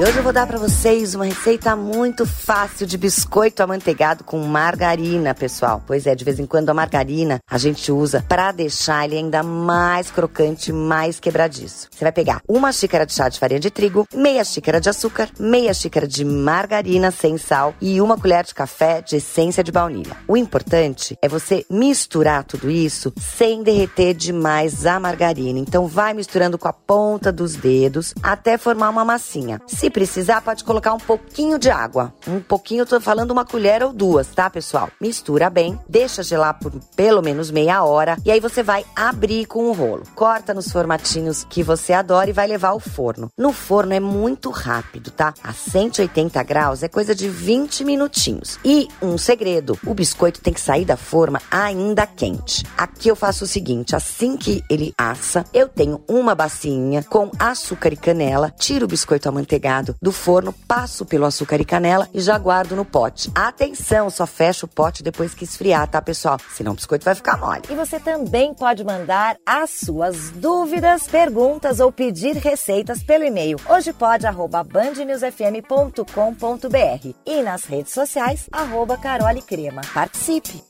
E 0.00 0.02
hoje 0.02 0.16
eu 0.16 0.22
vou 0.22 0.32
dar 0.32 0.46
para 0.46 0.56
vocês 0.56 1.14
uma 1.14 1.26
receita 1.26 1.76
muito 1.76 2.24
fácil 2.24 2.86
de 2.86 2.96
biscoito 2.96 3.62
amanteigado 3.62 4.24
com 4.24 4.38
margarina, 4.38 5.34
pessoal. 5.34 5.82
Pois 5.86 6.06
é, 6.06 6.14
de 6.14 6.24
vez 6.24 6.38
em 6.40 6.46
quando 6.46 6.70
a 6.70 6.72
margarina 6.72 7.36
a 7.50 7.58
gente 7.58 7.92
usa 7.92 8.24
para 8.26 8.50
deixar 8.50 9.04
ele 9.04 9.18
ainda 9.18 9.42
mais 9.42 10.10
crocante, 10.10 10.72
mais 10.72 11.20
quebradiço. 11.20 11.86
Você 11.90 12.02
vai 12.02 12.12
pegar 12.12 12.40
uma 12.48 12.72
xícara 12.72 13.04
de 13.04 13.12
chá 13.12 13.28
de 13.28 13.38
farinha 13.38 13.60
de 13.60 13.70
trigo, 13.70 14.06
meia 14.14 14.42
xícara 14.42 14.80
de 14.80 14.88
açúcar, 14.88 15.28
meia 15.38 15.74
xícara 15.74 16.08
de 16.08 16.24
margarina 16.24 17.10
sem 17.10 17.36
sal 17.36 17.74
e 17.78 18.00
uma 18.00 18.16
colher 18.16 18.42
de 18.44 18.54
café 18.54 19.02
de 19.02 19.16
essência 19.16 19.62
de 19.62 19.70
baunilha. 19.70 20.16
O 20.26 20.34
importante 20.34 21.14
é 21.20 21.28
você 21.28 21.66
misturar 21.68 22.44
tudo 22.44 22.70
isso 22.70 23.12
sem 23.20 23.62
derreter 23.62 24.14
demais 24.14 24.86
a 24.86 24.98
margarina. 24.98 25.58
Então 25.58 25.86
vai 25.86 26.14
misturando 26.14 26.56
com 26.56 26.68
a 26.68 26.72
ponta 26.72 27.30
dos 27.30 27.54
dedos 27.54 28.14
até 28.22 28.56
formar 28.56 28.88
uma 28.88 29.04
massinha. 29.04 29.60
Se 29.66 29.89
precisar, 29.90 30.40
pode 30.40 30.64
colocar 30.64 30.94
um 30.94 30.98
pouquinho 30.98 31.58
de 31.58 31.68
água. 31.68 32.14
Um 32.26 32.40
pouquinho, 32.40 32.86
tô 32.86 33.00
falando 33.00 33.32
uma 33.32 33.44
colher 33.44 33.82
ou 33.82 33.92
duas, 33.92 34.28
tá, 34.28 34.48
pessoal? 34.48 34.88
Mistura 35.00 35.50
bem, 35.50 35.78
deixa 35.88 36.22
gelar 36.22 36.54
por 36.58 36.70
pelo 36.96 37.20
menos 37.20 37.50
meia 37.50 37.82
hora 37.82 38.16
e 38.24 38.30
aí 38.30 38.40
você 38.40 38.62
vai 38.62 38.84
abrir 38.94 39.46
com 39.46 39.64
o 39.68 39.72
rolo. 39.72 40.02
Corta 40.14 40.54
nos 40.54 40.70
formatinhos 40.70 41.44
que 41.44 41.62
você 41.62 41.92
adora 41.92 42.30
e 42.30 42.32
vai 42.32 42.46
levar 42.46 42.68
ao 42.70 42.80
forno. 42.80 43.28
No 43.36 43.52
forno 43.52 43.92
é 43.92 44.00
muito 44.00 44.50
rápido, 44.50 45.10
tá? 45.10 45.34
A 45.42 45.52
180 45.52 46.42
graus 46.44 46.82
é 46.82 46.88
coisa 46.88 47.14
de 47.14 47.28
20 47.28 47.84
minutinhos. 47.84 48.58
E 48.64 48.88
um 49.02 49.18
segredo, 49.18 49.78
o 49.84 49.92
biscoito 49.94 50.40
tem 50.40 50.52
que 50.52 50.60
sair 50.60 50.84
da 50.84 50.96
forma 50.96 51.40
ainda 51.50 52.06
quente. 52.06 52.64
Aqui 52.78 53.08
eu 53.08 53.16
faço 53.16 53.44
o 53.44 53.46
seguinte, 53.46 53.96
assim 53.96 54.36
que 54.36 54.62
ele 54.70 54.94
assa, 54.96 55.44
eu 55.52 55.68
tenho 55.68 56.00
uma 56.08 56.34
bacinha 56.34 57.02
com 57.02 57.30
açúcar 57.38 57.92
e 57.92 57.96
canela, 57.96 58.50
tiro 58.50 58.84
o 58.84 58.88
biscoito 58.88 59.28
amanteigado 59.28 59.79
do 60.00 60.12
forno, 60.12 60.52
passo 60.68 61.04
pelo 61.06 61.26
açúcar 61.26 61.56
e 61.60 61.64
canela 61.64 62.08
e 62.12 62.20
já 62.20 62.36
guardo 62.38 62.72
no 62.76 62.84
pote. 62.84 63.30
Atenção, 63.34 64.10
só 64.10 64.26
fecha 64.26 64.66
o 64.66 64.68
pote 64.68 65.02
depois 65.02 65.34
que 65.34 65.44
esfriar, 65.44 65.88
tá, 65.88 66.00
pessoal? 66.02 66.38
Senão 66.54 66.72
o 66.72 66.74
biscoito 66.74 67.04
vai 67.04 67.14
ficar 67.14 67.36
mole. 67.38 67.62
E 67.70 67.74
você 67.74 67.98
também 67.98 68.54
pode 68.54 68.84
mandar 68.84 69.36
as 69.46 69.70
suas 69.70 70.30
dúvidas, 70.30 71.06
perguntas 71.06 71.80
ou 71.80 71.90
pedir 71.90 72.36
receitas 72.36 73.02
pelo 73.02 73.24
e-mail 73.24 73.58
hoje 73.68 73.92
pode 73.92 74.24
bandnewsfm.com.br 74.70 77.14
e 77.26 77.42
nas 77.42 77.64
redes 77.64 77.92
sociais 77.92 78.48
arroba 78.52 78.96
Carole 78.96 79.42
Crema. 79.42 79.82
Participe! 79.94 80.69